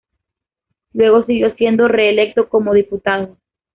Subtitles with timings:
[0.93, 3.37] Luego siguió siendo re-electo como Diputado.